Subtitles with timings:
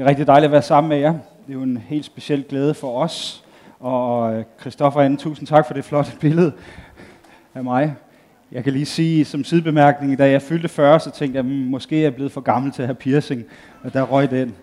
[0.00, 1.12] Det er rigtig dejligt at være sammen med jer.
[1.12, 3.44] Det er jo en helt speciel glæde for os.
[3.80, 6.52] Og øh, Christoffer Anne, tusind tak for det flotte billede
[7.54, 7.94] af mig.
[8.52, 11.98] Jeg kan lige sige som sidebemærkning, da jeg fyldte 40, så tænkte jeg, at måske
[11.98, 13.44] er jeg blevet for gammel til at have piercing,
[13.82, 14.54] og der røg den.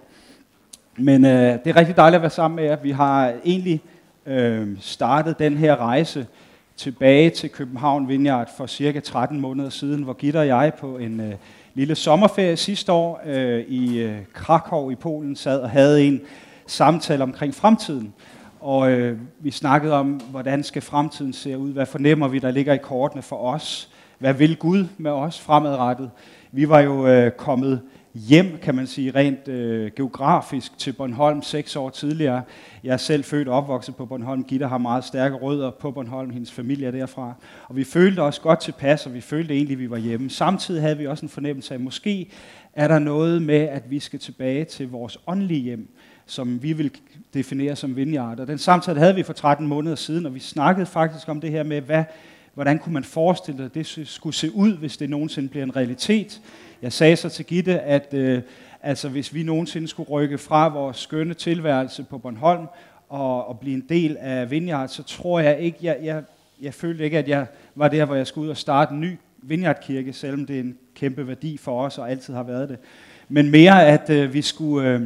[0.98, 2.76] Men øh, det er rigtig dejligt at være sammen med jer.
[2.76, 3.82] Vi har egentlig
[4.26, 6.28] øh, startet den her rejse
[6.78, 11.20] tilbage til København Vineyard for cirka 13 måneder siden, hvor Gitter og jeg på en
[11.20, 11.34] øh,
[11.78, 16.22] lille sommerferie sidste år øh, i øh, Krakow i Polen sad og havde en
[16.68, 18.14] samtale omkring fremtiden.
[18.60, 21.74] Og øh, vi snakkede om, hvordan skal fremtiden se ud?
[21.74, 23.90] Hvad fornemmer vi, der ligger i kortene for os?
[24.20, 26.10] Hvad vil Gud med os fremadrettet?
[26.52, 27.82] Vi var jo øh, kommet
[28.18, 32.42] hjem, kan man sige, rent øh, geografisk til Bornholm seks år tidligere.
[32.84, 34.44] Jeg er selv født og opvokset på Bornholm.
[34.44, 37.34] Gitte har meget stærke rødder på Bornholm, hendes familie er derfra.
[37.68, 40.30] Og vi følte os godt tilpas, og vi følte egentlig, at vi var hjemme.
[40.30, 42.30] Samtidig havde vi også en fornemmelse af, at måske
[42.74, 45.90] er der noget med, at vi skal tilbage til vores åndelige hjem,
[46.26, 46.92] som vi vil
[47.34, 48.40] definere som vineyard.
[48.40, 51.52] Og den samtale havde vi for 13 måneder siden, og vi snakkede faktisk om det
[51.52, 52.04] her med, hvad,
[52.54, 55.76] hvordan kunne man forestille sig, at det skulle se ud, hvis det nogensinde bliver en
[55.76, 56.42] realitet.
[56.82, 58.42] Jeg sagde så til Gitte, at øh,
[58.82, 62.68] altså, hvis vi nogensinde skulle rykke fra vores skønne tilværelse på Bornholm
[63.10, 66.24] og, og blive en del af Vineyard, så tror jeg ikke, jeg, jeg,
[66.62, 69.18] jeg følte ikke, at jeg var der, hvor jeg skulle ud og starte en ny
[69.42, 72.78] Vineyardkirke, selvom det er en kæmpe værdi for os og altid har været det.
[73.30, 74.90] Men mere, at øh, vi skulle...
[74.90, 75.02] Øh,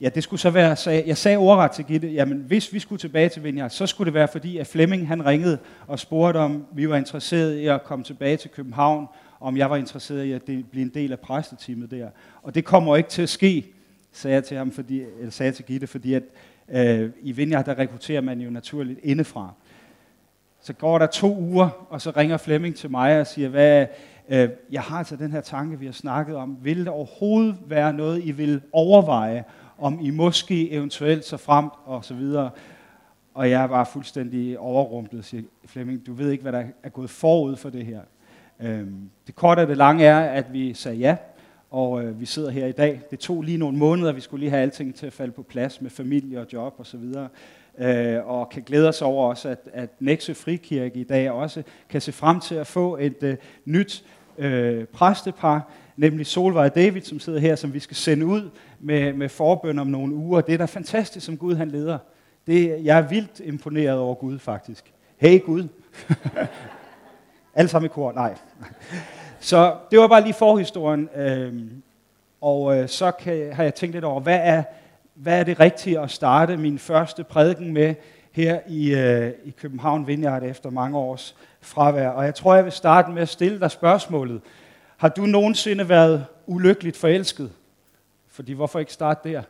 [0.00, 2.78] Ja, det skulle så være, så jeg, jeg sagde ordret til Gitte, jamen hvis vi
[2.78, 6.38] skulle tilbage til Vineyard, så skulle det være fordi, at Flemming han ringede og spurgte
[6.38, 9.06] om, vi var interesseret i at komme tilbage til København,
[9.44, 12.08] om jeg var interesseret i at blive en del af præsteteamet der.
[12.42, 13.66] Og det kommer ikke til at ske,
[14.12, 16.22] sagde jeg til ham, fordi, eller sagde jeg til Gitte, fordi at
[16.68, 19.52] øh, i Vineyard, der rekrutterer man jo naturligt indefra.
[20.60, 23.86] Så går der to uger, og så ringer Flemming til mig og siger, hvad,
[24.28, 26.56] øh, jeg har altså den her tanke, vi har snakket om.
[26.62, 29.44] Vil det overhovedet være noget, I vil overveje,
[29.78, 32.50] om I måske eventuelt så frem og så videre.
[33.34, 37.10] Og jeg var fuldstændig overrumplet og siger, Flemming, du ved ikke, hvad der er gået
[37.10, 38.00] forud for det her.
[38.60, 41.16] Øhm, det korte og det lange er, at vi sagde ja,
[41.70, 43.00] og øh, vi sidder her i dag.
[43.10, 45.80] Det tog lige nogle måneder, vi skulle lige have alting til at falde på plads
[45.80, 47.28] med familie og job og så videre.
[47.78, 52.00] Øh, og kan glæde os over også, at, at Nexø Frikirke i dag også kan
[52.00, 54.04] se frem til at få et øh, nyt
[54.38, 58.50] øh, præstepar, nemlig Solvej og David, som sidder her, som vi skal sende ud
[58.80, 60.40] med, med forbøn om nogle uger.
[60.40, 61.98] Det er da fantastisk, som Gud han leder.
[62.46, 64.92] Det, jeg er vildt imponeret over Gud, faktisk.
[65.16, 65.68] Hey Gud.
[67.54, 68.12] Alle sammen i kor?
[68.12, 68.34] Nej.
[69.40, 71.08] Så det var bare lige forhistorien.
[71.16, 71.82] Øhm,
[72.40, 74.62] og øh, så kan, har jeg tænkt lidt over, hvad er,
[75.14, 77.94] hvad er det rigtige at starte min første prædiken med
[78.32, 82.08] her i, øh, i København Vineyard efter mange års fravær.
[82.08, 84.40] Og jeg tror, jeg vil starte med at stille dig spørgsmålet.
[84.96, 87.52] Har du nogensinde været ulykkeligt forelsket?
[88.28, 89.42] Fordi hvorfor ikke starte der?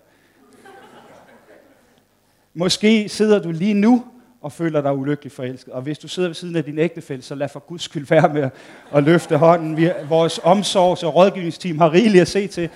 [2.55, 4.05] Måske sidder du lige nu
[4.45, 5.73] og føler dig ulykkelig forelsket.
[5.73, 8.35] Og hvis du sidder ved siden af din ægtefælle, så lad for guds skyld være
[8.35, 8.51] med
[8.93, 9.77] at løfte hånden.
[9.77, 12.69] Vi, vores omsorgs- og rådgivningsteam har rigeligt at se til,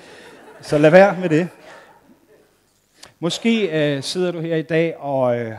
[0.60, 1.48] så lad være med det.
[3.18, 5.54] Måske øh, sidder du her i dag og øh,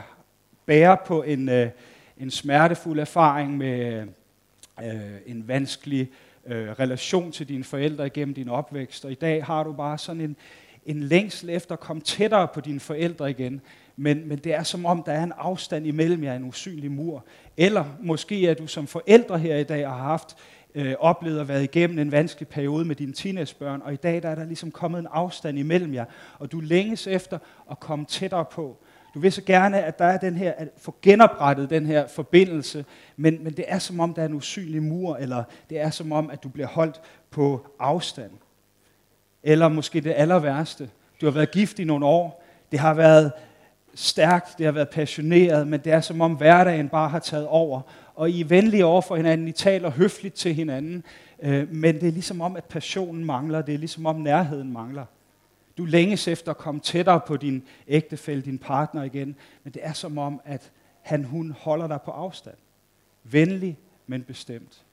[0.66, 1.70] bærer på en, øh,
[2.18, 4.03] en smertefuld erfaring med
[4.84, 4.96] øh,
[5.26, 6.09] en vanskelig
[6.47, 9.06] øh, relation til dine forældre igennem din opvækst.
[9.06, 10.36] Og i dag har du bare sådan en,
[10.86, 13.62] en længsel efter at komme tættere på dine forældre igen.
[14.01, 17.25] Men, men det er som om, der er en afstand imellem jer, en usynlig mur.
[17.57, 20.35] Eller måske er du som forældre her i dag har haft
[20.75, 24.29] øh, oplevet at være igennem en vanskelig periode med dine teenagebørn, og i dag der
[24.29, 26.05] er der ligesom kommet en afstand imellem jer,
[26.39, 27.39] og du længes efter
[27.71, 28.77] at komme tættere på.
[29.13, 32.85] Du vil så gerne, at der er den her, at få genoprettet den her forbindelse,
[33.17, 36.11] men, men det er som om, der er en usynlig mur, eller det er som
[36.11, 38.31] om, at du bliver holdt på afstand.
[39.43, 40.89] Eller måske det aller værste.
[41.21, 42.45] Du har været gift i nogle år.
[42.71, 43.31] Det har været
[43.99, 47.81] stærkt, det har været passioneret, men det er som om hverdagen bare har taget over.
[48.15, 51.03] Og I er venlige over for hinanden, I taler høfligt til hinanden,
[51.39, 55.05] øh, men det er ligesom om, at passionen mangler, det er ligesom om nærheden mangler.
[55.77, 59.93] Du længes efter at komme tættere på din ægtefælle, din partner igen, men det er
[59.93, 60.72] som om, at
[61.02, 62.57] han, hun holder dig på afstand.
[63.23, 64.84] Venlig, men bestemt.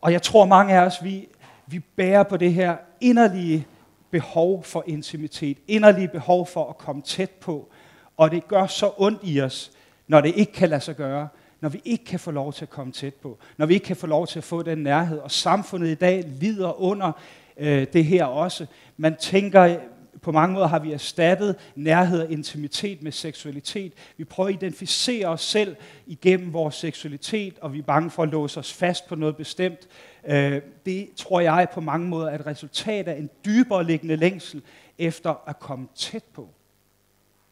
[0.00, 1.28] Og jeg tror mange af os, vi,
[1.66, 3.66] vi bærer på det her inderlige
[4.10, 7.68] behov for intimitet, inderlige behov for at komme tæt på.
[8.16, 9.72] Og det gør så ondt i os,
[10.08, 11.28] når det ikke kan lade sig gøre,
[11.60, 13.96] når vi ikke kan få lov til at komme tæt på, når vi ikke kan
[13.96, 15.18] få lov til at få den nærhed.
[15.18, 17.12] Og samfundet i dag lider under
[17.56, 18.66] øh, det her også.
[18.96, 19.78] Man tænker,
[20.22, 23.92] på mange måder har vi erstattet nærhed og intimitet med seksualitet.
[24.16, 25.76] Vi prøver at identificere os selv
[26.06, 29.88] igennem vores seksualitet, og vi er bange for at låse os fast på noget bestemt.
[30.26, 34.62] Øh, det tror jeg på mange måder er et resultat af en dybere liggende længsel
[34.98, 36.48] efter at komme tæt på.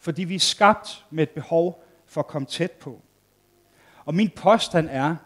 [0.05, 3.01] Fordi vi er skabt med et behov for at komme tæt på.
[4.05, 5.17] Og min påstand er,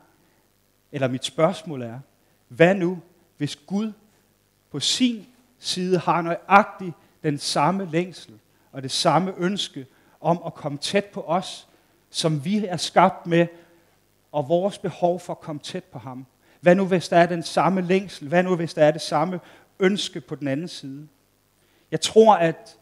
[0.92, 2.00] eller mit spørgsmål er,
[2.48, 2.98] hvad nu,
[3.36, 3.92] hvis Gud
[4.70, 5.26] på sin
[5.58, 8.38] side har nøjagtigt den samme længsel
[8.72, 9.86] og det samme ønske
[10.20, 11.68] om at komme tæt på os,
[12.10, 13.46] som vi er skabt med,
[14.32, 16.26] og vores behov for at komme tæt på ham.
[16.60, 18.28] Hvad nu, hvis der er den samme længsel?
[18.28, 19.40] Hvad nu, hvis der er det samme
[19.80, 21.08] ønske på den anden side?
[21.90, 22.78] Jeg tror, at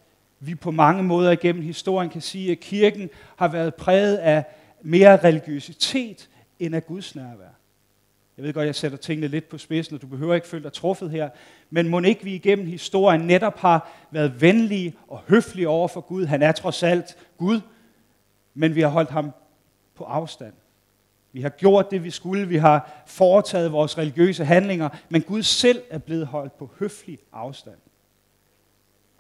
[0.46, 4.44] vi på mange måder igennem historien kan sige, at kirken har været præget af
[4.82, 6.28] mere religiøsitet
[6.58, 7.56] end af Guds nærvær.
[8.36, 10.72] Jeg ved godt, jeg sætter tingene lidt på spidsen, og du behøver ikke føle dig
[10.72, 11.28] truffet her.
[11.70, 16.26] Men må ikke vi igennem historien netop har været venlige og høflige over for Gud.
[16.26, 17.60] Han er trods alt Gud,
[18.54, 19.30] men vi har holdt ham
[19.94, 20.52] på afstand.
[21.32, 22.48] Vi har gjort det, vi skulle.
[22.48, 27.76] Vi har foretaget vores religiøse handlinger, men Gud selv er blevet holdt på høflig afstand.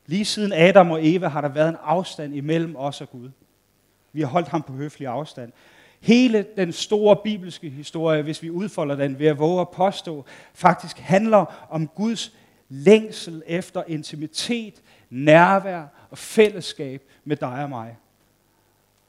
[0.06, 3.30] Lige siden Adam og Eva har der været en afstand imellem os og Gud.
[4.12, 5.52] Vi har holdt ham på høflig afstand.
[6.00, 10.24] Hele den store bibelske historie, hvis vi udfolder den ved at våge at påstå,
[10.54, 12.32] faktisk handler om Guds
[12.68, 17.96] længsel efter intimitet, nærvær og fællesskab med dig og mig.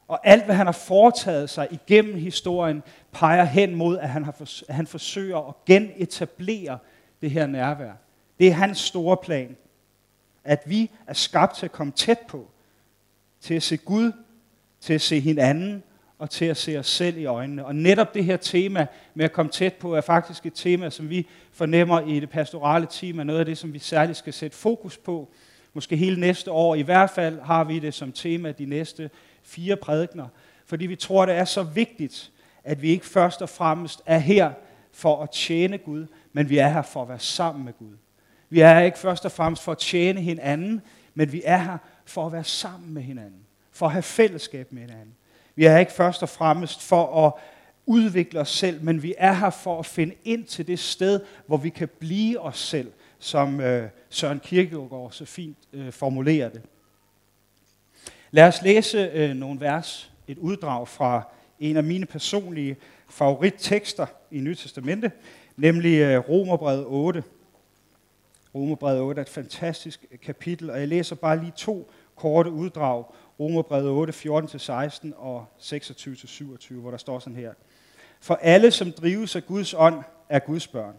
[0.08, 4.36] Og alt, hvad han har foretaget sig igennem historien, peger hen mod, at han, har
[4.68, 6.78] at han forsøger at genetablere
[7.22, 7.92] det her nærvær.
[8.40, 9.58] Det er hans store plan.
[10.48, 12.48] At vi er skabt til at komme tæt på.
[13.42, 14.12] Til at se Gud,
[14.82, 15.84] til at se hinanden,
[16.20, 17.66] og til at se os selv i øjnene.
[17.66, 21.10] Og netop det her tema med at komme tæt på, er faktisk et tema, som
[21.10, 24.58] vi fornemmer i det pastorale team, er noget af det, som vi særligt skal sætte
[24.58, 25.30] fokus på.
[25.74, 26.76] Måske hele næste år.
[26.76, 29.10] I hvert fald har vi det som tema de næste
[29.44, 30.28] fire prædikner.
[30.66, 32.32] Fordi vi tror, det er så vigtigt,
[32.64, 34.52] at vi ikke først og fremmest er her
[34.92, 37.94] for at tjene Gud, men vi er her for at være sammen med Gud.
[38.50, 40.82] Vi er ikke først og fremmest for at tjene hinanden,
[41.14, 43.42] men vi er her for at være sammen med hinanden.
[43.72, 45.16] For at have fællesskab med hinanden.
[45.56, 47.34] Vi er ikke først og fremmest for at
[47.86, 51.58] udvikle os selv, men vi er her for at finde ind til det sted, hvor
[51.58, 56.62] vi kan blive os selv, som øh, Søren Kierkegaard så fint øh, formulerer det.
[58.32, 61.28] Lad os læse øh, nogle vers, et uddrag fra
[61.60, 62.78] en af mine personlige
[63.10, 65.12] favorittekster i Nyt Testamente,
[65.58, 67.24] nemlig øh, Romerbrevet 8.
[68.58, 73.06] Romerbrevet 8 er et fantastisk øh, kapitel, og jeg læser bare lige to korte uddrag.
[73.40, 77.54] Romerbrevet 8, 14-16 og 26-27, hvor der står sådan her.
[78.20, 80.96] For alle, som drives af Guds ånd, er Guds børn.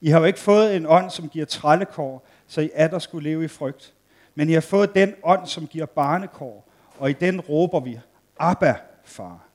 [0.00, 3.30] I har jo ikke fået en ånd, som giver trællekår, så I er der skulle
[3.30, 3.94] leve i frygt.
[4.34, 6.68] Men I har fået den ånd, som giver barnekår,
[6.98, 8.00] og i den råber vi,
[8.38, 9.48] Abba, far.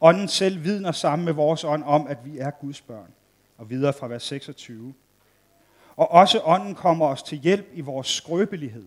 [0.00, 3.10] Ånden selv vidner sammen med vores ånd om, at vi er Guds børn.
[3.58, 4.94] Og videre fra vers 26.
[5.96, 8.84] Og også ånden kommer os til hjælp i vores skrøbelighed.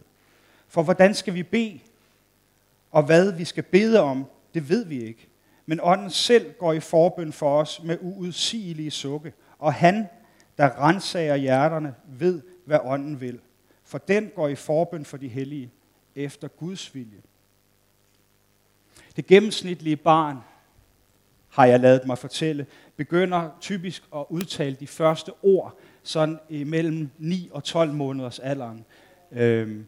[0.67, 1.79] For hvordan skal vi bede?
[2.91, 5.27] Og hvad vi skal bede om, det ved vi ikke.
[5.65, 9.33] Men ånden selv går i forbøn for os med uudsigelige sukke.
[9.59, 10.07] Og han,
[10.57, 13.39] der renser hjerterne, ved, hvad ånden vil.
[13.83, 15.71] For den går i forbøn for de hellige
[16.15, 17.21] efter Guds vilje.
[19.15, 20.37] Det gennemsnitlige barn,
[21.49, 22.65] har jeg lavet mig fortælle,
[22.95, 28.85] begynder typisk at udtale de første ord, sådan imellem 9 og 12 måneders alderen.
[29.31, 29.87] Øhm,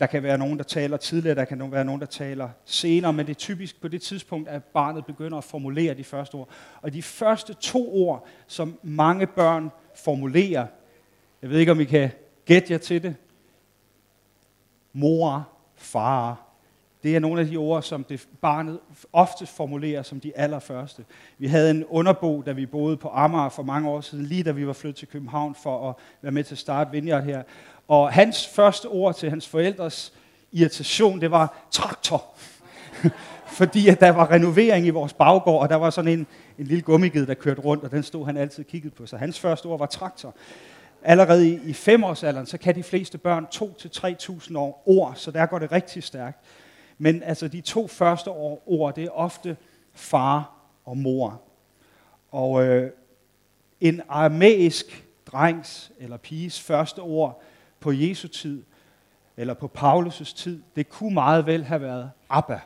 [0.00, 3.26] der kan være nogen, der taler tidligere, der kan være nogen, der taler senere, men
[3.26, 6.48] det er typisk på det tidspunkt, at barnet begynder at formulere de første ord.
[6.82, 10.66] Og de første to ord, som mange børn formulerer,
[11.42, 12.10] jeg ved ikke, om I kan
[12.44, 13.16] gætte jer til det.
[14.92, 16.51] Mor, far,
[17.02, 18.78] det er nogle af de ord, som det barnet
[19.12, 21.04] ofte formulerer som de allerførste.
[21.38, 24.50] Vi havde en underbo, da vi boede på Amager for mange år siden, lige da
[24.50, 27.42] vi var flyttet til København for at være med til at starte Vineyard her.
[27.88, 30.12] Og hans første ord til hans forældres
[30.52, 32.24] irritation, det var traktor.
[33.46, 36.26] Fordi at der var renovering i vores baggård, og der var sådan en,
[36.58, 39.06] en lille gummiged, der kørte rundt, og den stod han altid kigget på.
[39.06, 40.34] Så hans første ord var traktor.
[41.02, 45.58] Allerede i, i femårsalderen, så kan de fleste børn 2-3.000 år ord, så der går
[45.58, 46.38] det rigtig stærkt.
[47.02, 49.56] Men altså de to første ord, det er ofte
[49.92, 50.52] far
[50.84, 51.42] og mor.
[52.30, 52.90] Og øh,
[53.80, 57.42] en aramæisk drengs eller piges første ord
[57.80, 58.62] på Jesu tid,
[59.36, 62.60] eller på Paulus' tid, det kunne meget vel have været Abba.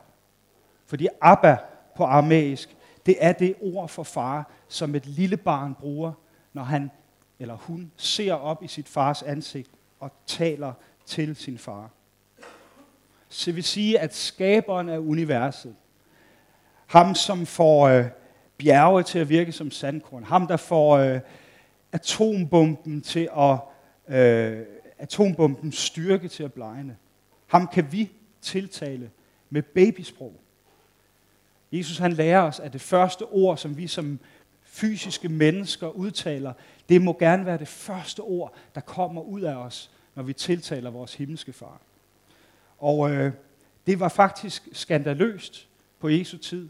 [0.87, 1.57] Fordi Abba
[1.97, 2.77] på aramæisk,
[3.07, 6.13] det er det ord for far, som et lille barn bruger,
[6.53, 6.91] når han
[7.39, 10.73] eller hun ser op i sit fars ansigt og taler
[11.07, 11.91] til sin far.
[13.37, 15.75] Så vil sige, at skaberen af universet,
[16.87, 18.05] ham som får øh,
[18.59, 21.21] bjerge til at virke som sandkorn, ham der får øh,
[21.93, 23.59] atombomben til at
[24.17, 24.63] øh,
[24.99, 26.97] atombombens styrke til at blegne,
[27.47, 29.11] Ham kan vi tiltale
[29.51, 30.41] med babysprog.
[31.73, 34.19] Jesus han lærer os, at det første ord, som vi som
[34.63, 36.53] fysiske mennesker udtaler,
[36.89, 40.91] det må gerne være det første ord, der kommer ud af os, når vi tiltaler
[40.91, 41.81] vores himmelske far.
[42.79, 43.33] Og øh,
[43.87, 45.69] det var faktisk skandaløst
[46.01, 46.69] på Jesu tid,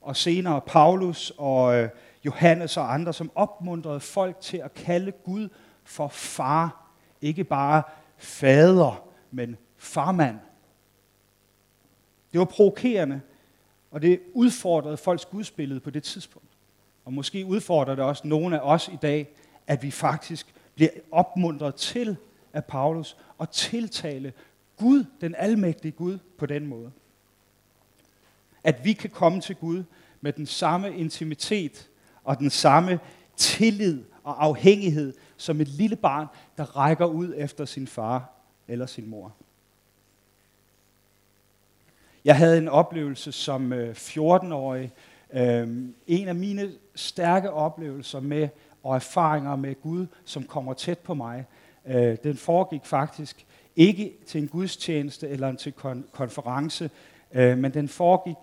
[0.00, 1.88] og senere Paulus og øh,
[2.24, 5.48] Johannes og andre, som opmuntrede folk til at kalde Gud
[5.84, 6.86] for far.
[7.20, 7.82] Ikke bare
[8.16, 10.38] fader, men farmand.
[12.32, 13.20] Det var provokerende,
[13.90, 16.48] og det udfordrede folks gudsbillede på det tidspunkt.
[17.04, 19.28] Og måske udfordrer det også nogle af os i dag,
[19.66, 22.16] at vi faktisk bliver opmuntret til
[22.52, 24.32] af Paulus at tiltale
[24.82, 26.90] Gud, den almægtige Gud, på den måde.
[28.64, 29.84] At vi kan komme til Gud
[30.20, 31.88] med den samme intimitet
[32.24, 33.00] og den samme
[33.36, 38.30] tillid og afhængighed som et lille barn, der rækker ud efter sin far
[38.68, 39.32] eller sin mor.
[42.24, 44.92] Jeg havde en oplevelse som øh, 14-årig.
[45.32, 48.48] Øhm, en af mine stærke oplevelser med
[48.82, 51.46] og erfaringer med Gud, som kommer tæt på mig,
[51.86, 56.90] øh, den foregik faktisk ikke til en gudstjeneste eller til kon- konference,
[57.32, 58.36] øh, men den foregik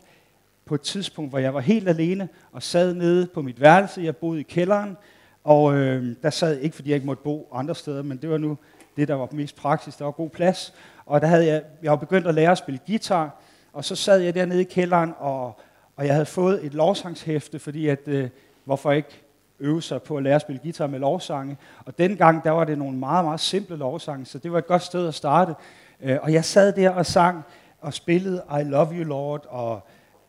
[0.66, 4.02] på et tidspunkt, hvor jeg var helt alene og sad nede på mit værelse.
[4.02, 4.98] Jeg boede i kælderen,
[5.44, 8.38] og øh, der sad ikke, fordi jeg ikke måtte bo andre steder, men det var
[8.38, 8.58] nu
[8.98, 9.96] det, der var mest praksis.
[9.96, 10.74] Der var god plads.
[11.06, 13.42] Og der havde jeg, jeg var begyndt at lære at spille guitar,
[13.74, 15.60] og så sad jeg dernede i kælderen, og,
[15.96, 18.30] og jeg havde fået et lovsangshæfte, fordi at, øh,
[18.66, 19.22] hvorfor ikke
[19.60, 21.58] øve sig på at lære at spille guitar med lovsange.
[21.86, 24.84] Og dengang, der var det nogle meget, meget simple lovsange, så det var et godt
[24.84, 25.56] sted at starte.
[26.02, 27.44] Øh, og jeg sad der og sang
[27.82, 29.88] og spillede I Love You Lord og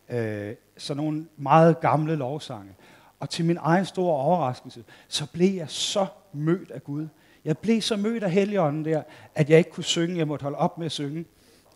[0.08, 2.70] øh, sådan nogle meget gamle lovsange.
[3.20, 7.08] Og til min egen store overraskelse, så blev jeg så mødt af Gud.
[7.44, 9.02] Jeg blev så mødt af Helligånden der,
[9.34, 10.18] at jeg ikke kunne synge.
[10.18, 11.24] Jeg måtte holde op med at synge.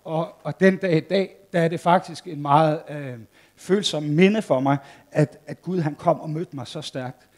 [0.04, 3.18] Og, og den dag i dag, der er det faktisk en meget øh,
[3.56, 4.76] følsom minde for mig,
[5.12, 7.28] at, at Gud han kom og mødte mig så stærkt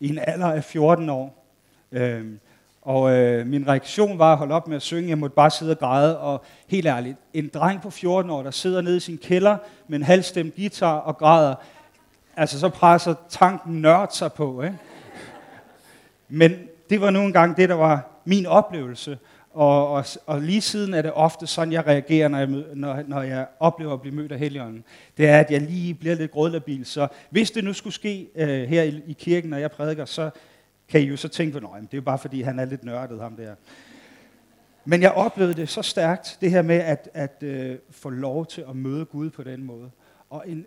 [0.00, 1.46] i en alder af 14 år.
[1.92, 2.24] Øh,
[2.82, 5.08] og øh, min reaktion var at holde op med at synge.
[5.08, 6.18] Jeg måtte bare sidde og græde.
[6.18, 9.56] Og helt ærligt, en dreng på 14 år, der sidder nede i sin kælder
[9.88, 11.54] med en halvstemt guitar og græder,
[12.36, 14.62] altså så presser tanken nørd sig på.
[14.62, 14.78] Ikke?
[16.28, 16.52] Men
[16.90, 19.18] det var nu engang det, der var min oplevelse.
[19.56, 23.22] Og, og, og lige siden er det ofte sådan, jeg reagerer, når jeg, når, når
[23.22, 24.84] jeg oplever at blive mødt af Helligånden.
[25.16, 26.86] Det er, at jeg lige bliver lidt grådlabil.
[26.86, 30.30] Så hvis det nu skulle ske øh, her i, i kirken, når jeg prædiker, så
[30.88, 33.20] kan I jo så tænke at det er jo bare fordi, han er lidt nørdet,
[33.20, 33.54] ham der.
[34.84, 38.64] Men jeg oplevede det så stærkt, det her med at, at øh, få lov til
[38.68, 39.90] at møde Gud på den måde.
[40.30, 40.66] Og en,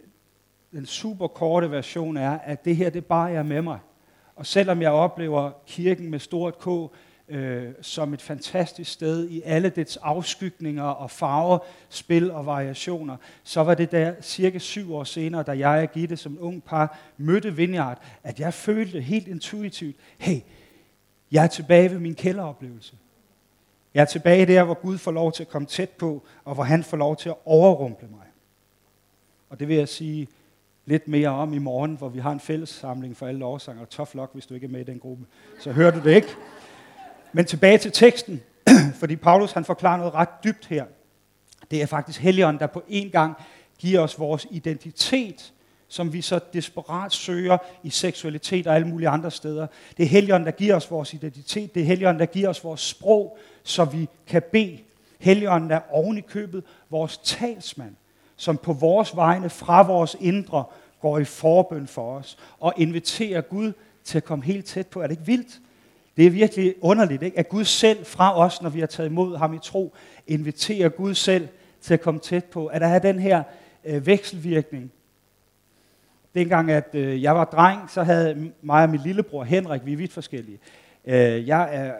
[0.72, 3.80] den super korte version er, at det her, det bare jeg med mig.
[4.36, 6.68] Og selvom jeg oplever kirken med stort K
[7.30, 11.60] øh, som et fantastisk sted i alle dets afskygninger og farver,
[11.90, 16.18] spil og variationer, så var det der cirka syv år senere, da jeg og Gitte
[16.18, 20.40] som ung par mødte Vineyard, at jeg følte helt intuitivt, hey,
[21.32, 22.96] jeg er tilbage ved min kælderoplevelse.
[23.94, 26.64] Jeg er tilbage der, hvor Gud får lov til at komme tæt på, og hvor
[26.64, 28.26] han får lov til at overrumple mig.
[29.50, 30.28] Og det vil jeg sige
[30.86, 33.86] lidt mere om i morgen, hvor vi har en fælles samling for alle lovsanger.
[33.86, 35.26] Tough luck, hvis du ikke er med i den gruppe.
[35.60, 36.28] Så hører du det ikke.
[37.34, 38.42] Men tilbage til teksten,
[39.00, 40.86] fordi Paulus han forklarer noget ret dybt her.
[41.72, 43.34] Det er faktisk Helligånden, der på en gang
[43.78, 45.54] giver os vores identitet,
[45.88, 49.68] som vi så desperat søger i seksualitet og alle mulige andre steder.
[49.98, 51.76] Det er Helligånden, der giver os vores identitet.
[51.76, 54.80] Det er Helligånden, der giver os vores sprog, så vi kan bede.
[55.20, 57.96] Helligånden er oven i købet vores talsmand,
[58.36, 60.64] som på vores vegne fra vores indre
[61.02, 65.02] går i forbøn for os og inviterer Gud til at komme helt tæt på.
[65.02, 65.60] Er det ikke vildt?
[66.20, 67.40] Det er virkelig underligt, ikke?
[67.40, 69.96] at Gud selv fra os, når vi har taget imod ham i tro,
[70.28, 71.48] inviterer Gud selv
[71.82, 72.68] til at komme tæt på.
[72.68, 73.44] At der er den her
[73.86, 74.92] øh, vekselvirkning.
[76.36, 79.98] Dengang, at øh, jeg var dreng, så havde mig og min lillebror Henrik, vi er
[79.98, 80.60] vidt forskellige.
[81.06, 81.94] Øh, jeg er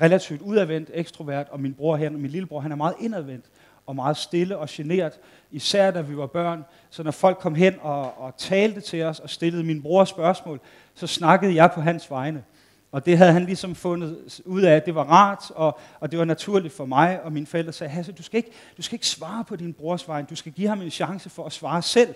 [0.00, 3.44] relativt udadvendt, ekstrovert, og min bror Henrik, min lillebror, han er meget indadvendt
[3.86, 6.64] og meget stille og generet, især da vi var børn.
[6.90, 10.60] Så når folk kom hen og, og talte til os og stillede min bror spørgsmål,
[10.94, 12.44] så snakkede jeg på hans vegne.
[12.92, 16.18] Og det havde han ligesom fundet ud af, at det var rart, og, og det
[16.18, 19.06] var naturligt for mig, og mine forældre sagde, Hasse, du skal, ikke, du skal ikke
[19.06, 22.14] svare på din brors vej, du skal give ham en chance for at svare selv.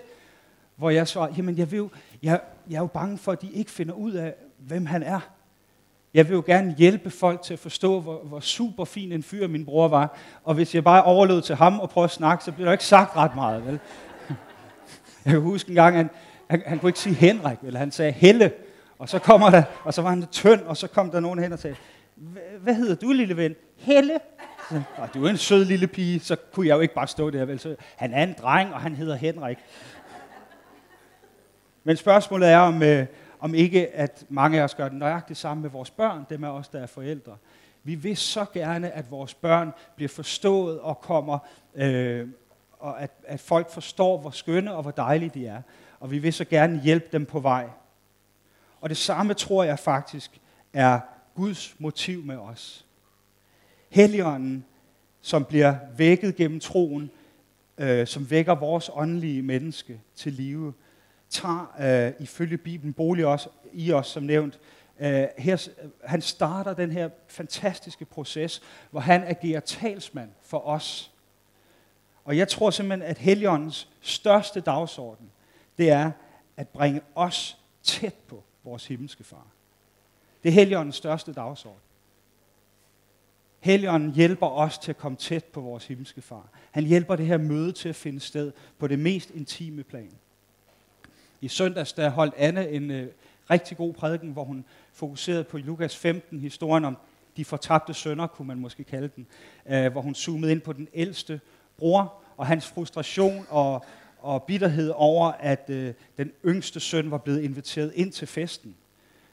[0.75, 1.89] Hvor jeg svarede, jamen jeg, vil jo,
[2.23, 5.19] jeg, jeg er jo bange for, at de ikke finder ud af, hvem han er.
[6.13, 9.47] Jeg vil jo gerne hjælpe folk til at forstå, hvor, hvor super fin en fyr
[9.47, 10.17] min bror var.
[10.43, 12.85] Og hvis jeg bare overlod til ham og prøvede at snakke, så bliver der ikke
[12.85, 13.65] sagt ret meget.
[13.65, 13.79] Vel?
[15.25, 16.09] Jeg kan huske en gang, han,
[16.49, 18.51] han, han kunne ikke sige Henrik, eller han sagde Helle.
[18.99, 21.53] Og så kommer der, og så var han tynd, og så kom der nogen hen
[21.53, 21.75] og sagde,
[22.61, 23.55] hvad hedder du, lille ven?
[23.77, 24.19] Helle.
[24.97, 27.45] Og du er en sød lille pige, så kunne jeg jo ikke bare stå der.
[27.45, 27.59] Vel?
[27.59, 29.57] Så, han er en dreng, og han hedder Henrik.
[31.83, 33.05] Men spørgsmålet er, om, øh,
[33.39, 36.49] om ikke at mange af os gør det nøjagtigt samme med vores børn, dem af
[36.49, 37.37] os, der er forældre.
[37.83, 41.39] Vi vil så gerne, at vores børn bliver forstået og kommer,
[41.75, 42.27] øh,
[42.79, 45.61] og at, at folk forstår, hvor skønne og hvor dejlige de er.
[45.99, 47.67] Og vi vil så gerne hjælpe dem på vej.
[48.81, 50.41] Og det samme tror jeg faktisk
[50.73, 50.99] er
[51.35, 52.85] Guds motiv med os.
[53.89, 54.65] Helligånden,
[55.21, 57.11] som bliver vækket gennem troen,
[57.77, 60.73] øh, som vækker vores åndelige menneske til live,
[61.29, 64.59] tager øh, ifølge Bibelen bolig også, i os, som nævnt.
[64.99, 65.67] Øh, her,
[66.05, 71.11] han starter den her fantastiske proces, hvor han agerer talsmand for os.
[72.25, 75.31] Og jeg tror simpelthen, at Helligåndens største dagsorden,
[75.77, 76.11] det er
[76.57, 79.47] at bringe os tæt på vores himmelske far.
[80.43, 81.79] Det er Helligåndens største dagsorden.
[83.59, 86.49] Helligånden hjælper os til at komme tæt på vores himmelske far.
[86.71, 90.11] Han hjælper det her møde til at finde sted på det mest intime plan.
[91.41, 93.07] I søndags der holdt Anne en øh,
[93.49, 96.97] rigtig god prædiken, hvor hun fokuserede på Lukas 15, historien om
[97.37, 99.27] de fortabte sønner, kunne man måske kalde den,
[99.65, 101.41] øh, hvor hun zoomede ind på den ældste
[101.77, 103.85] bror og hans frustration og,
[104.19, 108.75] og bitterhed over, at øh, den yngste søn var blevet inviteret ind til festen.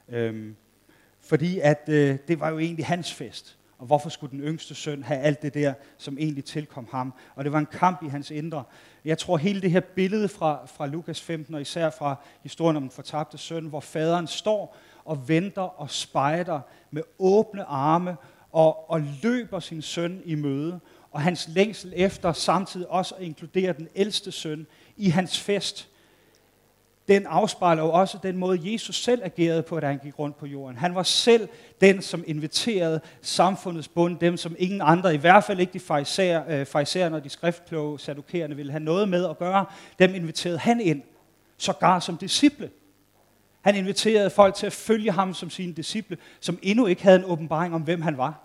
[0.09, 0.55] Øhm,
[1.19, 3.57] fordi at øh, det var jo egentlig hans fest.
[3.77, 7.13] Og hvorfor skulle den yngste søn have alt det der, som egentlig tilkom ham?
[7.35, 8.63] Og det var en kamp i hans indre.
[9.05, 12.83] Jeg tror, hele det her billede fra, fra Lukas 15, og især fra historien om
[12.83, 16.59] den fortabte søn, hvor faderen står og venter og spejder
[16.91, 18.17] med åbne arme
[18.51, 20.79] og, og løber sin søn i møde.
[21.15, 24.67] Og hans længsel efter samtidig også at inkludere den ældste søn
[24.97, 25.89] i hans fest
[27.07, 30.45] den afspejler jo også den måde, Jesus selv agerede på, da han gik rundt på
[30.45, 30.77] jorden.
[30.77, 31.47] Han var selv
[31.81, 37.15] den, som inviterede samfundets bund, dem som ingen andre, i hvert fald ikke de farisæerne
[37.15, 39.65] øh, og de skriftkloge sadukerende ville have noget med at gøre,
[39.99, 41.01] dem inviterede han ind,
[41.57, 42.69] sågar som disciple.
[43.61, 47.25] Han inviterede folk til at følge ham som sine disciple, som endnu ikke havde en
[47.25, 48.44] åbenbaring om, hvem han var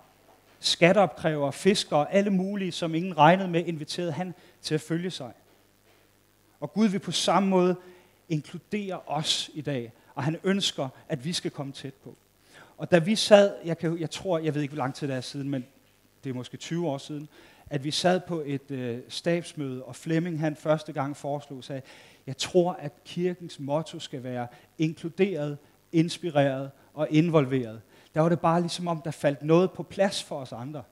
[0.61, 5.33] skatteopkræver, fiskere, alle mulige, som ingen regnede med, inviterede han til at følge sig.
[6.61, 7.77] Og Gud vil på samme måde
[8.29, 12.17] inkludere os i dag, og han ønsker, at vi skal komme tæt på.
[12.77, 15.17] Og da vi sad, jeg, kan, jeg tror, jeg ved ikke, hvor lang tid det
[15.17, 15.67] er siden, men
[16.25, 17.29] det er måske 20 år siden,
[17.71, 21.83] at vi sad på et øh, stabsmøde, og Flemming han første gang foreslog sig,
[22.27, 24.47] jeg tror, at kirkens motto skal være
[24.79, 25.59] inkluderet,
[25.93, 27.81] inspireret og involveret.
[28.15, 30.83] Der var det bare ligesom om, der faldt noget på plads for os andre.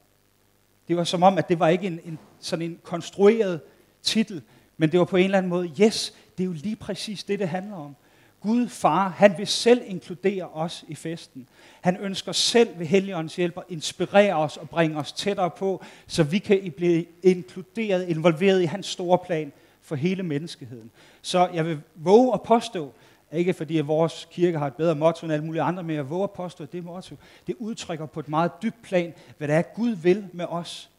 [0.88, 3.61] Det var som om, at det var ikke en, en sådan en konstrueret
[4.02, 4.42] titel,
[4.76, 7.38] men det var på en eller anden måde, yes, det er jo lige præcis det,
[7.38, 7.96] det handler om.
[8.40, 11.48] Gud, far, han vil selv inkludere os i festen.
[11.81, 16.22] Han ønsker selv ved Helligåndens hjælp at inspirere os og bringe os tættere på, så
[16.22, 19.52] vi kan blive inkluderet, involveret i hans store plan
[19.83, 20.90] for hele menneskeheden.
[21.22, 22.92] Så jeg vil våge at påstå,
[23.32, 26.10] ikke fordi at vores kirke har et bedre motto end alle mulige andre, men jeg
[26.10, 29.56] våger at påstå, at det motto, det udtrykker på et meget dybt plan, hvad det
[29.56, 30.90] er, Gud vil med os.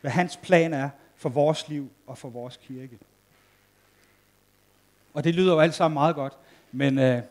[0.00, 2.98] Hvad hans plan er for vores liv og for vores kirke.
[5.14, 6.32] Og det lyder jo alt sammen meget godt,
[6.72, 7.22] men øh,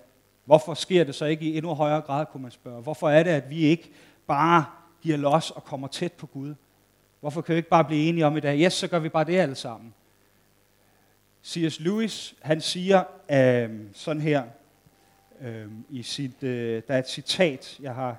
[0.45, 2.81] hvorfor sker det så ikke i endnu højere grad, kunne man spørge.
[2.81, 3.91] Hvorfor er det, at vi ikke
[4.27, 4.65] bare
[5.01, 6.55] giver los og kommer tæt på Gud?
[7.19, 9.23] Hvorfor kan vi ikke bare blive enige om i dag, yes, så gør vi bare
[9.23, 9.93] det alle sammen?
[11.45, 11.79] C.S.
[11.79, 14.43] Lewis, han siger øh, sådan her,
[15.41, 18.17] øh, i sit, øh, der er et citat, jeg har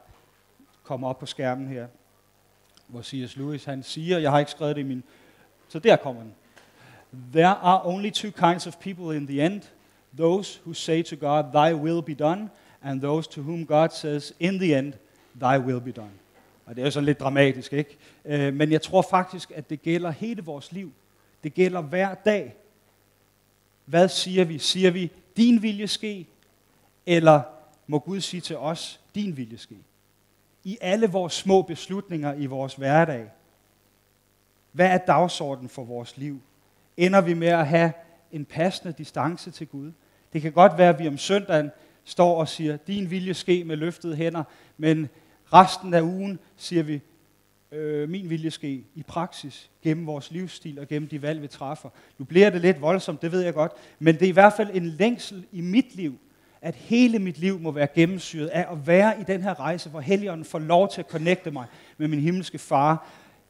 [0.83, 1.87] kommet op på skærmen her,
[2.87, 3.37] hvor C.S.
[3.37, 5.03] Lewis, han siger, jeg har ikke skrevet det i min,
[5.69, 6.35] så der kommer den.
[7.33, 9.63] There are only two kinds of people in the end
[10.17, 12.51] those who say to God, Thy will be done,
[12.83, 14.95] and those to whom God says, In the end,
[15.41, 16.13] Thy will be done.
[16.67, 17.97] Og det er jo sådan lidt dramatisk, ikke?
[18.25, 20.93] Øh, men jeg tror faktisk, at det gælder hele vores liv.
[21.45, 22.55] Det gælder hver dag.
[23.85, 24.59] Hvad siger vi?
[24.59, 26.27] Siger vi, din vilje ske?
[27.07, 27.42] Eller
[27.87, 29.77] må Gud sige til os, din vilje ske?
[30.64, 33.31] I alle vores små beslutninger i vores hverdag.
[34.73, 36.40] Hvad er dagsordenen for vores liv?
[36.97, 37.92] ender vi med at have
[38.33, 39.92] en passende distance til Gud.
[40.33, 41.70] Det kan godt være, at vi om søndagen
[42.05, 44.44] står og siger, din vilje ske med løftede hænder,
[44.77, 45.09] men
[45.53, 47.01] resten af ugen siger vi,
[47.75, 51.89] øh, min vilje ske i praksis, gennem vores livsstil og gennem de valg, vi træffer.
[52.19, 54.71] Nu bliver det lidt voldsomt, det ved jeg godt, men det er i hvert fald
[54.73, 56.19] en længsel i mit liv,
[56.63, 60.01] at hele mit liv må være gennemsyret af at være i den her rejse, hvor
[60.01, 61.67] Helligånden får lov til at connecte mig
[61.99, 63.09] med min himmelske far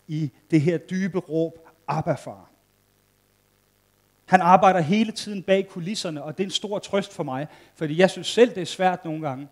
[0.09, 1.59] i det her dybe råb,
[1.89, 2.51] Abba far.
[4.25, 7.99] Han arbejder hele tiden bag kulisserne, og det er en stor trøst for mig, fordi
[7.99, 9.49] jeg synes selv, det er svært nogle gange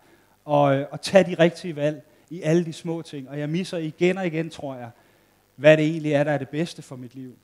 [0.49, 3.29] at, øh, at tage de rigtige valg i alle de små ting.
[3.29, 4.89] Og jeg misser igen og igen, tror jeg,
[5.55, 7.35] hvad det egentlig er, der er det bedste for mit liv.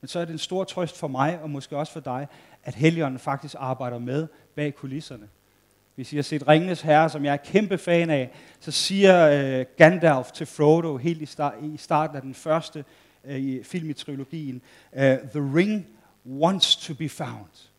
[0.00, 2.26] Men så er det en stor trøst for mig, og måske også for dig,
[2.64, 5.28] at Helligånden faktisk arbejder med bag kulisserne.
[5.94, 9.66] Hvis I har set Ringenes Herre, som jeg er kæmpe fan af, så siger øh,
[9.76, 12.84] Gandalf til Frodo helt i, start, i starten af den første
[13.24, 14.62] øh, film i trilogien,
[14.94, 15.86] øh, The ring
[16.26, 17.70] wants to be found.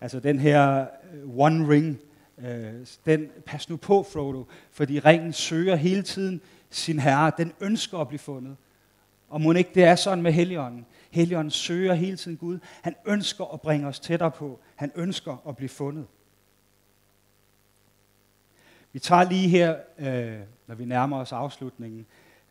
[0.00, 1.98] Altså den her øh, one ring,
[2.42, 7.98] uh, den, pas nu på Frodo, fordi ringen søger hele tiden sin herre, den ønsker
[7.98, 8.56] at blive fundet.
[9.28, 10.86] Og må ikke det er sådan med Helligånden.
[11.10, 12.58] Helligånden søger hele tiden Gud.
[12.82, 14.60] Han ønsker at bringe os tættere på.
[14.76, 16.06] Han ønsker at blive fundet.
[18.92, 22.06] Vi tager lige her, øh, når vi nærmer os afslutningen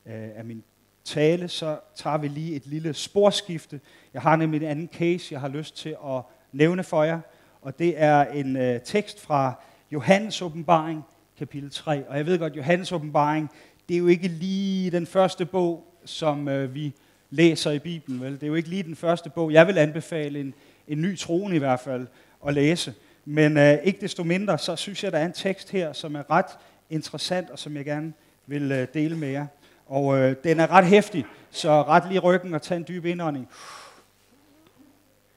[0.06, 0.64] øh, af min
[1.04, 3.82] tale, så tager vi lige et lille sporskifte.
[4.14, 7.20] Jeg har nemlig en anden case, jeg har lyst til at nævne for jer,
[7.62, 11.04] og det er en øh, tekst fra Johannes åbenbaring,
[11.38, 12.08] kapitel 3.
[12.08, 13.50] Og jeg ved godt, Johannes åbenbaring,
[13.90, 16.94] det er jo ikke lige den første bog, som øh, vi
[17.30, 18.22] læser i Bibelen.
[18.22, 18.34] Vel?
[18.34, 19.52] Det er jo ikke lige den første bog.
[19.52, 20.54] Jeg vil anbefale en,
[20.88, 22.08] en ny troen i hvert fald
[22.48, 22.94] at læse.
[23.26, 26.32] Men øh, ikke desto mindre, så synes jeg, der er en tekst her, som er
[26.32, 26.58] ret
[26.90, 28.14] interessant, og som jeg gerne
[28.48, 29.48] vil øh, dele med jer.
[29.88, 33.50] Og øh, den er ret hæftig, så ret lige ryggen og tag en dyb indånding.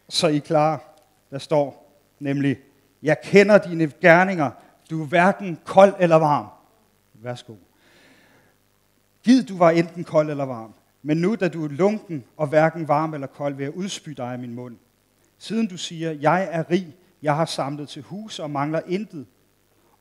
[0.09, 0.95] Så I er klar.
[1.31, 1.91] Der står
[2.21, 2.57] nemlig,
[3.05, 4.51] jeg kender dine gerninger,
[4.91, 6.47] du er hverken kold eller varm.
[7.15, 7.55] Værsgo.
[9.23, 12.89] Gid du var enten kold eller varm, men nu da du er lunken og hverken
[12.89, 14.77] varm eller kold, vil jeg udspy dig af min mund.
[15.39, 19.27] Siden du siger, jeg er rig, jeg har samlet til hus og mangler intet,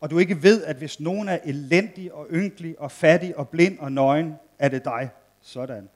[0.02, 3.80] og du ikke ved, at hvis nogen er elendig og ynkelig og fattig og blind
[3.80, 5.10] og nøgen, er det dig.
[5.42, 5.90] Sådan.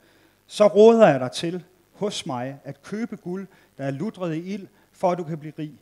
[0.46, 3.46] Så råder jeg dig til hos mig at købe guld,
[3.78, 5.80] der er lutret i ild, for at du kan blive rig.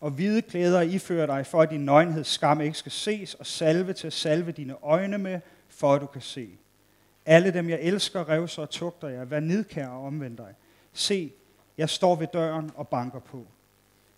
[0.00, 3.92] Og hvide klæder ifører dig, for at din nøgenhed skam ikke skal ses, og salve
[3.92, 6.48] til at salve dine øjne med, for at du kan se.
[7.26, 9.30] Alle dem, jeg elsker, revser og tugter jeg.
[9.30, 10.54] Vær nidkær og omvend dig.
[10.92, 11.32] Se,
[11.78, 13.46] jeg står ved døren og banker på.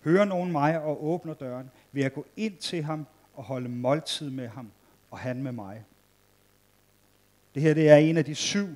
[0.04, 4.30] Hører nogen mig og åbner døren, vil jeg gå ind til ham og holde måltid
[4.30, 4.70] med ham,
[5.10, 5.84] og han med mig.
[7.54, 8.68] Det her det er en af de syv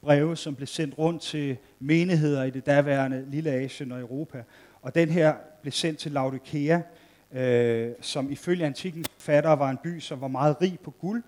[0.00, 4.44] breve, som blev sendt rundt til menigheder i det daværende Lille Asien og Europa.
[4.82, 6.80] Og den her blev sendt til Laodikea,
[7.32, 11.22] øh, som ifølge antikens forfattere var en by, som var meget rig på guld,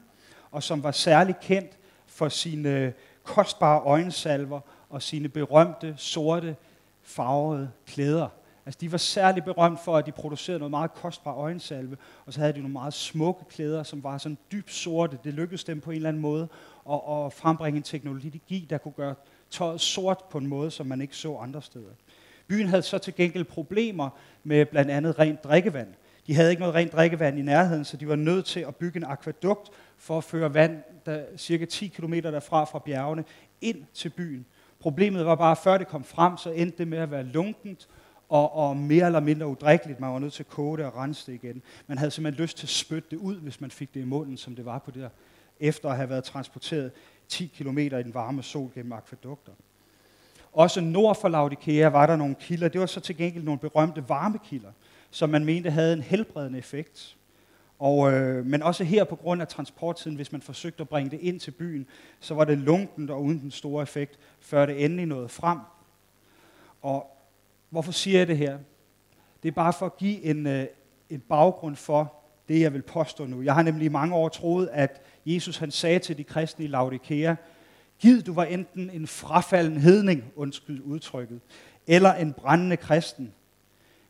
[0.51, 2.93] og som var særlig kendt for sine
[3.25, 6.57] kostbare øjensalver og sine berømte, sorte,
[7.03, 8.29] farvede klæder.
[8.67, 12.41] Altså, de var særligt berømt for, at de producerede noget meget kostbar øjensalve, og så
[12.41, 15.19] havde de nogle meget smukke klæder, som var sådan dybt sorte.
[15.25, 16.49] Det lykkedes dem på en eller anden måde
[16.91, 19.15] at, at frembringe en teknologi, der kunne gøre
[19.51, 21.91] tøjet sort på en måde, som man ikke så andre steder.
[22.51, 24.11] Byen havde så til gengæld problemer
[24.45, 25.89] med blandt andet rent drikkevand.
[26.27, 28.97] De havde ikke noget rent drikkevand i nærheden, så de var nødt til at bygge
[28.97, 33.25] en akvadukt for at føre vand der, cirka 10 km derfra fra bjergene
[33.61, 34.47] ind til byen.
[34.81, 37.89] Problemet var bare, at før det kom frem, så endte det med at være lunkent
[38.29, 40.01] og, og mere eller mindre udrikkeligt.
[40.01, 41.63] Man var nødt til at koge det og rense det igen.
[41.87, 44.37] Man havde simpelthen lyst til at spytte det ud, hvis man fik det i munden,
[44.37, 45.11] som det var på det der,
[45.61, 46.93] efter at have været transporteret
[47.29, 49.53] 10 km i den varme sol gennem akvedukter.
[50.53, 52.69] Også nord for Laodikea var der nogle kilder.
[52.69, 54.71] Det var så til gengæld nogle berømte varmekilder,
[55.11, 57.17] som man mente havde en helbredende effekt.
[57.79, 61.21] Og, øh, men også her på grund af transporttiden, hvis man forsøgte at bringe det
[61.21, 61.87] ind til byen,
[62.21, 65.59] så var det lunkent og uden den store effekt, før det endelig nåede frem.
[66.83, 67.17] Og
[67.71, 68.59] hvorfor siger jeg det her?
[69.43, 70.67] Det er bare for at give en, øh,
[71.11, 72.15] en baggrund for
[72.49, 73.43] det, jeg vil påstå nu.
[73.43, 76.69] Jeg har nemlig i mange år troet, at Jesus han sagde til de kristne i
[76.69, 77.35] Laodikea,
[78.01, 81.41] Gid du var enten en frafalden hedning, undskyld udtrykket,
[81.87, 83.33] eller en brændende kristen.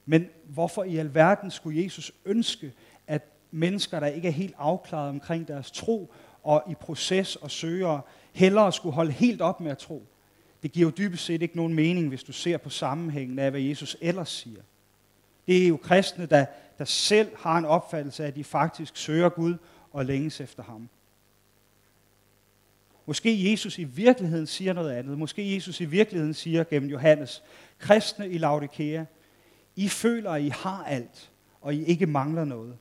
[0.06, 2.72] Men hvorfor i alverden skulle Jesus ønske,
[3.06, 8.00] at mennesker, der ikke er helt afklaret omkring deres tro, og i proces og søger,
[8.32, 10.02] hellere skulle holde helt op med at tro?
[10.62, 13.60] Det giver jo dybest set ikke nogen mening, hvis du ser på sammenhængen af, hvad
[13.60, 14.62] Jesus ellers siger.
[15.46, 16.46] Det er jo kristne, der,
[16.78, 19.54] der selv har en opfattelse af, at de faktisk søger Gud
[19.92, 20.88] og længes efter ham.
[23.10, 25.18] Måske Jesus i virkeligheden siger noget andet.
[25.18, 27.42] Måske Jesus i virkeligheden siger gennem Johannes,
[27.78, 29.04] kristne i Laodikea,
[29.76, 32.76] I føler, at I har alt, og I ikke mangler noget.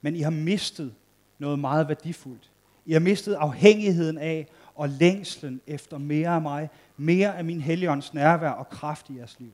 [0.00, 0.94] Men I har mistet
[1.38, 2.50] noget meget værdifuldt.
[2.86, 8.14] I har mistet afhængigheden af og længslen efter mere af mig, mere af min helligånds
[8.14, 9.52] nærvær og kraft i jeres liv.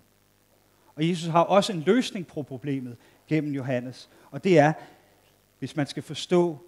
[0.94, 2.96] Og Jesus har også en løsning på problemet
[3.28, 4.72] gennem Johannes, og det er,
[5.58, 6.58] hvis man skal forstå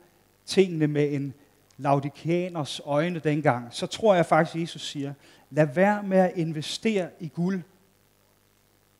[0.47, 1.35] tingene med en
[1.79, 5.15] laudikaner's øjne dengang, så tror jeg faktisk, Jesus siger,
[5.51, 7.63] lad være med at investere i guld,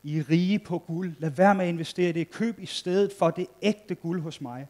[0.03, 1.13] i rige på guld.
[1.19, 2.31] Lad være med at investere i det.
[2.31, 4.67] Køb i stedet for det ægte guld hos mig.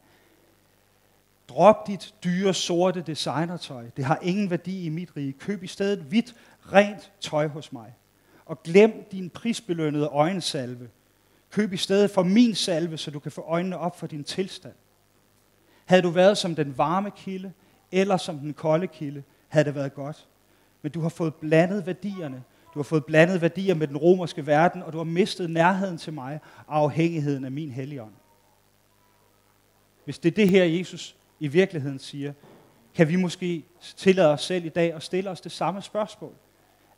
[1.50, 3.86] Drop dit dyre sorte designertøj.
[3.98, 5.34] Det har ingen værdi i mit rige.
[5.34, 6.36] Køb i stedet hvidt,
[6.74, 7.93] rent tøj hos mig.
[8.46, 10.89] Og glem din prisbelønnede øjensalve.
[11.52, 14.74] Køb i stedet for min salve, så du kan få øjnene op for din tilstand.
[15.86, 17.52] Havde du været som den varme kilde,
[17.91, 20.28] eller som den kolde kilde, havde det været godt.
[20.82, 22.43] Men du har fået blandet værdierne.
[22.73, 26.13] Du har fået blandet værdier med den romerske verden, og du har mistet nærheden til
[26.13, 28.13] mig og afhængigheden af min helligånd.
[30.06, 32.34] Hvis det er det her, Jesus i virkeligheden siger,
[32.95, 33.63] kan vi måske
[33.97, 36.34] tillade os selv i dag at stille os det samme spørgsmål.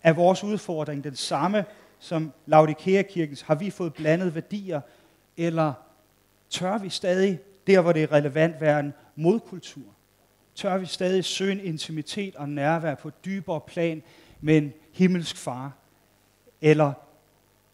[0.03, 1.65] Er vores udfordring den samme
[1.99, 3.41] som Laodikea-kirkens?
[3.41, 4.81] Har vi fået blandet værdier,
[5.37, 5.73] eller
[6.49, 9.83] tør vi stadig, der hvor det er relevant, være en modkultur?
[10.59, 14.03] Tør vi stadig søge en intimitet og nærvær på et dybere plan
[14.41, 15.73] med en himmelsk far?
[16.61, 16.93] Eller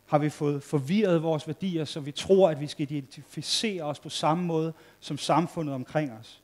[0.06, 4.10] har vi fået forvirret vores værdier, så vi tror, at vi skal identificere os på
[4.10, 6.42] samme måde som samfundet omkring os?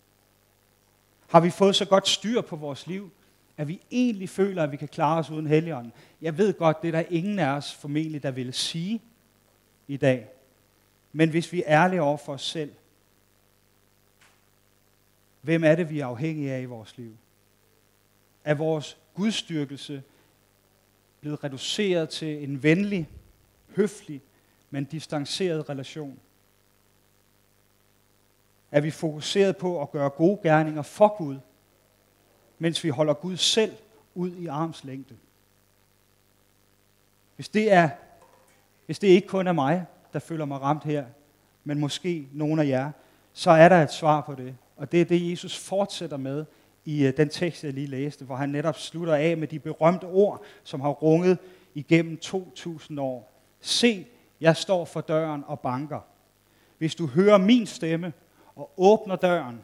[1.28, 3.12] Har vi fået så godt styr på vores liv,
[3.58, 5.94] at vi egentlig føler, at vi kan klare os uden helligånden?
[6.22, 9.02] Jeg ved godt, det er der ingen af os formentlig, der vil sige
[9.88, 10.28] i dag.
[11.12, 12.72] Men hvis vi er ærlige over for os selv,
[15.42, 17.18] hvem er det, vi er afhængige af i vores liv?
[18.44, 20.04] Er vores gudstyrkelse
[21.20, 23.10] blevet reduceret til en venlig,
[23.76, 24.22] høflig,
[24.70, 26.20] men distanceret relation?
[28.72, 31.38] Er vi fokuseret på at gøre gode gerninger for Gud,
[32.60, 33.76] mens vi holder Gud selv
[34.16, 35.16] ud i arms længde?
[37.36, 37.90] Hvis det, er,
[38.86, 41.06] hvis det ikke kun er mig, der føler mig ramt her,
[41.64, 42.92] men måske nogen af jer,
[43.34, 44.56] så er der et svar på det.
[44.82, 46.46] Og det er det, Jesus fortsætter med
[46.86, 50.06] i øh, den tekst, jeg lige læste, hvor han netop slutter af med de berømte
[50.06, 51.38] ord, som har runget
[51.74, 53.32] igennem 2000 år.
[53.60, 54.08] Se,
[54.42, 56.00] jeg står for døren og banker.
[56.78, 58.14] Hvis du hører min stemme
[58.56, 59.64] og åbner døren,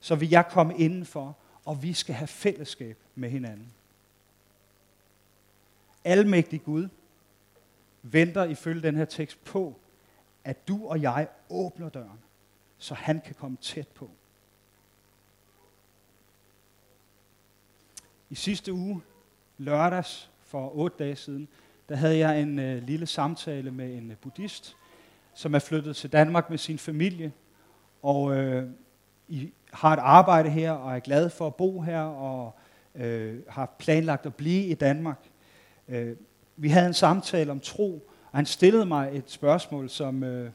[0.00, 3.72] så vil jeg komme indenfor, og vi skal have fællesskab med hinanden.
[6.04, 6.88] Almægtig Gud
[8.02, 9.80] venter ifølge den her tekst på,
[10.44, 12.20] at du og jeg åbner døren,
[12.78, 14.10] så han kan komme tæt på.
[18.30, 19.02] I sidste uge,
[19.58, 21.48] lørdags for otte dage siden,
[21.88, 24.76] der havde jeg en øh, lille samtale med en øh, buddhist,
[25.34, 27.32] som er flyttet til Danmark med sin familie,
[28.02, 28.70] og øh,
[29.28, 32.54] I har et arbejde her, og er glad for at bo her, og
[32.94, 35.18] øh, har planlagt at blive i Danmark.
[35.88, 36.16] Øh,
[36.56, 40.50] vi havde en samtale om tro, og han stillede mig et spørgsmål, som, øh,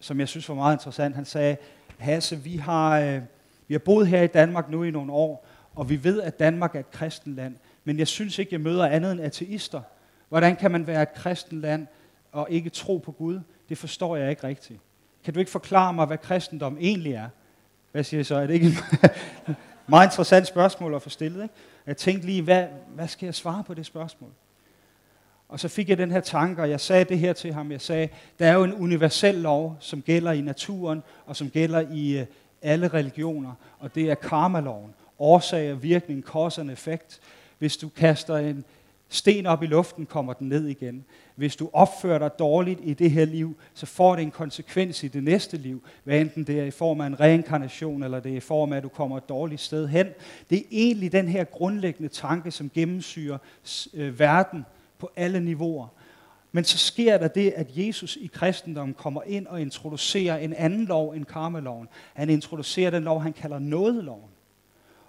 [0.00, 1.14] som jeg synes var meget interessant.
[1.14, 1.56] Han sagde,
[1.98, 3.22] Hasse, vi har, øh,
[3.68, 6.74] vi har boet her i Danmark nu i nogle år, og vi ved, at Danmark
[6.74, 9.80] er et kristen land, men jeg synes ikke, jeg møder andet end ateister.
[10.28, 11.86] Hvordan kan man være et kristen land
[12.32, 13.40] og ikke tro på Gud?
[13.68, 14.80] Det forstår jeg ikke rigtigt.
[15.24, 17.28] Kan du ikke forklare mig, hvad kristendom egentlig er?
[17.92, 18.34] Hvad siger jeg så?
[18.34, 18.74] Er det ikke et
[19.86, 21.42] meget interessant spørgsmål at få stillet?
[21.42, 21.54] Ikke?
[21.86, 24.30] Jeg tænkte lige, hvad, hvad skal jeg svare på det spørgsmål?
[25.50, 27.72] Og så fik jeg den her tanke, og jeg sagde det her til ham.
[27.72, 28.08] Jeg sagde,
[28.38, 32.26] der er jo en universel lov, som gælder i naturen, og som gælder i øh,
[32.62, 37.20] alle religioner, og det er karmaloven årsag og virkning, cause and effekt.
[37.58, 38.64] Hvis du kaster en
[39.08, 41.04] sten op i luften, kommer den ned igen.
[41.34, 45.08] Hvis du opfører dig dårligt i det her liv, så får det en konsekvens i
[45.08, 45.82] det næste liv.
[46.04, 48.76] Hvad enten det er i form af en reinkarnation, eller det er i form af,
[48.76, 50.06] at du kommer et dårligt sted hen.
[50.50, 53.38] Det er egentlig den her grundlæggende tanke, som gennemsyrer
[53.94, 54.64] øh, verden
[55.00, 55.88] på alle niveauer.
[56.52, 60.84] Men så sker der det, at Jesus i kristendommen kommer ind og introducerer en anden
[60.84, 61.88] lov end karmeloven.
[62.14, 64.30] Han introducerer den lov, han kalder nådeloven.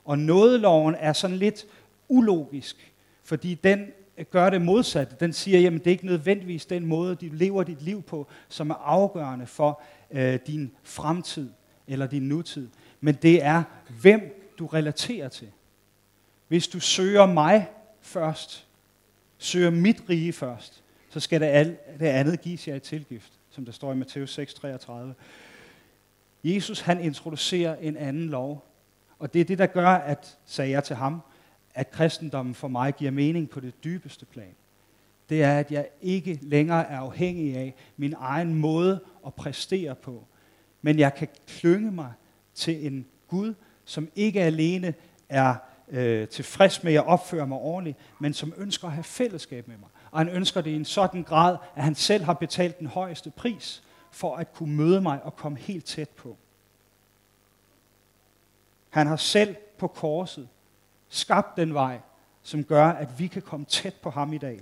[0.06, 1.66] Og nådeloven er sådan lidt
[2.10, 3.88] ulogisk, fordi den
[4.32, 5.16] gør det modsatte.
[5.20, 8.70] Den siger, at det er ikke nødvendigvis den måde, du lever dit liv på, som
[8.70, 11.50] er afgørende for øh, din fremtid
[11.88, 12.68] eller din nutid.
[13.02, 13.64] Men det er,
[14.02, 15.52] hvem du relaterer til.
[16.48, 17.70] Hvis du søger mig
[18.02, 18.68] først,
[19.42, 23.66] søger mit rige først, så skal det, al, det andet gives jer i tilgift, som
[23.66, 24.92] der står i Matthæus 6:33.
[26.44, 28.66] Jesus han introducerer en anden lov,
[29.20, 31.22] og det er det, der gør, at, sagde jeg til ham,
[31.74, 34.56] at kristendommen for mig giver mening på det dybeste plan.
[35.30, 40.24] Det er, at jeg ikke længere er afhængig af min egen måde at præstere på.
[40.82, 42.14] Men jeg kan klynge mig
[42.54, 43.54] til en Gud,
[43.86, 44.94] som ikke alene
[45.30, 45.56] er
[45.92, 49.78] øh, tilfreds med, at jeg opfører mig ordentligt, men som ønsker at have fællesskab med
[49.78, 49.90] mig.
[50.12, 53.32] Og han ønsker det i en sådan grad, at han selv har betalt den højeste
[53.32, 56.38] pris for at kunne møde mig og komme helt tæt på.
[58.90, 60.48] Han har selv på korset
[61.10, 62.00] skabt den vej,
[62.44, 64.62] som gør, at vi kan komme tæt på ham i dag.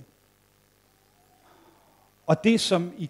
[2.27, 3.09] Og det, som i,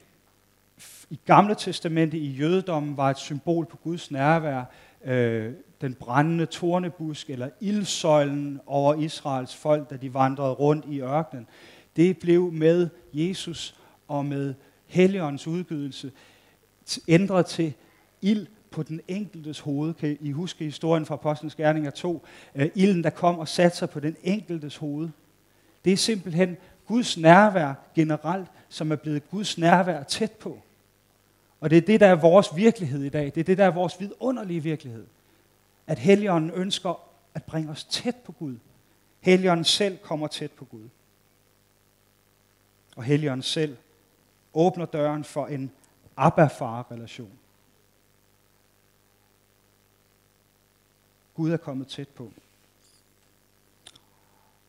[1.10, 4.64] i Gamle Testamente i jødedommen var et symbol på Guds nærvær,
[5.04, 11.48] øh, den brændende tornebusk eller ildsøjlen over Israels folk, da de vandrede rundt i ørkenen.
[11.96, 13.76] Det blev med Jesus
[14.08, 14.54] og med
[14.86, 16.12] Helligåndens udgydelse
[17.08, 17.74] ændret til
[18.22, 19.94] ild på den enkeltes hoved.
[19.94, 22.26] Kan I huske historien fra Apostlenes Gerninger 2?
[22.56, 25.10] Øh, ilden, der kom og satte sig på den enkeltes hoved.
[25.86, 30.60] Det er simpelthen Guds nærvær generelt, som er blevet Guds nærvær tæt på.
[31.60, 33.26] Og det er det, der er vores virkelighed i dag.
[33.26, 35.06] Det er det, der er vores vidunderlige virkelighed.
[35.89, 37.02] At Helligånden ønsker
[37.34, 38.58] at bringe os tæt på Gud.
[39.19, 40.89] Helligånden selv kommer tæt på Gud.
[42.95, 43.78] Og Helligånden selv
[44.54, 45.71] åbner døren for en
[46.17, 47.39] Abba-far-relation.
[51.34, 52.32] Gud er kommet tæt på.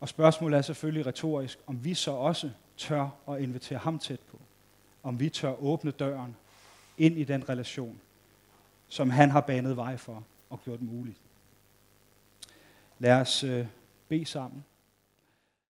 [0.01, 4.39] Og spørgsmålet er selvfølgelig retorisk, om vi så også tør at invitere ham tæt på.
[5.03, 6.37] Om vi tør åbne døren
[6.99, 8.01] ind i den relation,
[8.89, 11.21] som han har banet vej for og gjort muligt.
[12.99, 13.67] Lad os øh,
[14.09, 14.65] bede sammen.